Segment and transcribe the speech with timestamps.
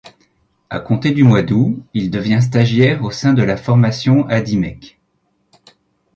[0.71, 4.97] À compter du mois d'août, il devient stagiaire au sein de la formation Hadimec.